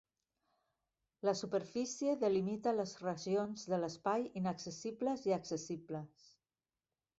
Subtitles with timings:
[1.27, 6.29] La superfície delimita les regions de l'espai inaccessibles i accessibles.